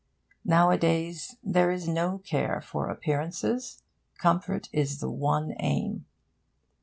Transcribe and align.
Nowadays 0.45 1.37
there 1.43 1.69
is 1.69 1.87
no 1.87 2.17
care 2.17 2.59
for 2.59 2.89
appearances. 2.89 3.83
Comfort 4.17 4.67
is 4.73 4.99
the 4.99 5.11
one 5.11 5.53
aim. 5.59 6.05